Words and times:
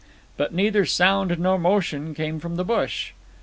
But 0.35 0.51
neither 0.51 0.83
sound 0.83 1.37
nor 1.37 1.59
motion 1.59 2.15
came 2.15 2.39
from 2.39 2.55
the 2.55 2.63
bush. 2.65 3.11